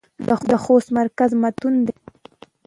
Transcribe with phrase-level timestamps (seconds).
[0.49, 1.93] د خوست مرکز متون دى.